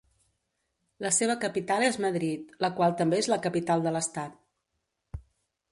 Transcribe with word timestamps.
La 1.05 1.11
seva 1.17 1.35
capital 1.43 1.85
és 1.89 1.99
Madrid, 2.07 2.49
la 2.67 2.73
qual 2.79 2.97
també 3.03 3.21
és 3.25 3.31
la 3.35 3.41
capital 3.45 3.85
de 3.89 3.95
l'Estat. 3.99 5.25